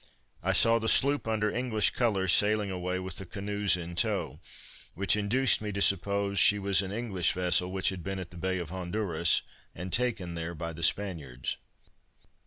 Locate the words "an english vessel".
6.81-7.71